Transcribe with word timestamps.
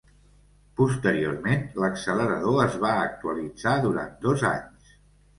Posteriorment, 0.79 1.59
l'accelerador 1.83 2.61
es 2.63 2.77
va 2.85 2.93
actualitzar 3.01 3.75
durant 3.85 4.17
dos 4.25 4.47
anys. 4.53 4.89